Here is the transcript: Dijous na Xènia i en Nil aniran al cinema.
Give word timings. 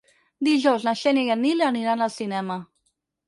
Dijous 0.45 0.85
na 0.87 0.93
Xènia 1.01 1.27
i 1.27 1.29
en 1.35 1.41
Nil 1.47 1.63
aniran 1.67 2.01
al 2.07 2.13
cinema. 2.17 2.59